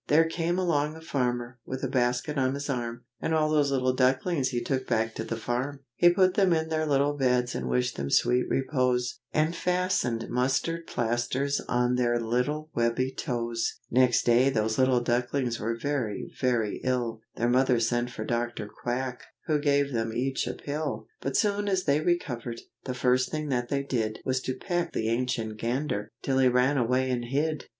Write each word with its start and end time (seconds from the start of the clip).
There 0.07 0.25
came 0.27 0.57
along 0.57 0.95
a 0.95 0.99
farmer, 1.01 1.59
with 1.63 1.83
a 1.83 1.87
basket 1.87 2.35
on 2.35 2.55
his 2.55 2.71
arm, 2.71 3.03
And 3.21 3.35
all 3.35 3.51
those 3.51 3.69
little 3.69 3.93
ducklings 3.93 4.49
he 4.49 4.59
took 4.59 4.87
back 4.87 5.13
to 5.13 5.23
the 5.23 5.37
farm, 5.37 5.81
He 5.95 6.09
put 6.09 6.33
them 6.33 6.53
in 6.53 6.69
their 6.69 6.87
little 6.87 7.13
beds 7.15 7.53
and 7.53 7.69
wished 7.69 7.97
them 7.97 8.09
sweet 8.09 8.49
repose, 8.49 9.19
And 9.31 9.55
fastened 9.55 10.27
mustard 10.27 10.87
plasters 10.87 11.61
on 11.69 11.97
their 11.97 12.19
little 12.19 12.71
webby 12.73 13.11
toes. 13.11 13.75
Next 13.91 14.23
day 14.23 14.49
those 14.49 14.79
little 14.79 15.01
ducklings 15.01 15.59
were 15.59 15.77
very, 15.77 16.33
very 16.41 16.81
ill, 16.83 17.21
Their 17.35 17.47
mother 17.49 17.79
sent 17.79 18.09
for 18.09 18.25
Dr. 18.25 18.67
Quack, 18.67 19.21
who 19.45 19.59
gave 19.59 19.93
them 19.93 20.13
each 20.13 20.47
a 20.47 20.53
pill, 20.55 21.05
But 21.19 21.37
soon 21.37 21.67
as 21.69 21.83
they 21.83 21.99
recovered, 21.99 22.59
the 22.85 22.95
first 22.95 23.29
thing 23.29 23.49
that 23.49 23.69
they 23.69 23.83
did 23.83 24.17
Was 24.25 24.41
to 24.41 24.55
peck 24.55 24.93
the 24.93 25.09
Ancient 25.09 25.57
Gander, 25.59 26.09
till 26.23 26.39
he 26.39 26.47
ran 26.47 26.77
away 26.79 27.11
and 27.11 27.25
hid. 27.25 27.65